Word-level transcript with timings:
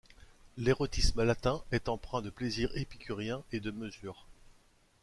L'érotisme 0.57 1.21
latin 1.23 1.61
est 1.71 1.87
empreint 1.87 2.23
de 2.23 2.31
plaisir 2.31 2.71
épicurien 2.75 3.43
et 3.51 3.59
de 3.59 3.69
mesure. 3.69 4.25